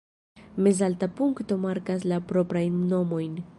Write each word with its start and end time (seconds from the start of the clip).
Mezalta 0.67 1.07
punkto 1.19 1.59
markas 1.65 2.09
la 2.13 2.19
proprajn 2.31 2.83
nomojn. 2.95 3.41